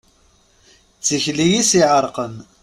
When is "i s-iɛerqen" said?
1.59-2.33